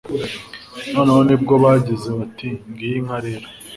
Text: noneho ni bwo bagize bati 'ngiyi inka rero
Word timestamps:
noneho 0.93 1.21
ni 1.27 1.35
bwo 1.41 1.53
bagize 1.63 2.09
bati 2.17 2.47
'ngiyi 2.69 2.97
inka 2.99 3.17
rero 3.25 3.47